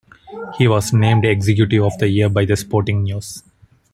He 0.57 0.67
was 0.67 0.91
named 0.93 1.25
Executive 1.25 1.83
of 1.83 1.95
the 1.99 2.07
Year 2.09 2.27
by 2.27 2.45
the 2.45 2.57
Sporting 2.57 3.03
News. 3.03 3.43